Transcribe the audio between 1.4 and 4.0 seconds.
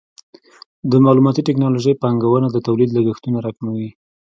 ټکنالوژۍ پانګونه د تولید لګښتونه راکموي.